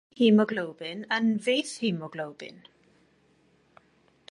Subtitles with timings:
[0.09, 2.65] Mae'n trosi hemoglobin yn fethemoglobin.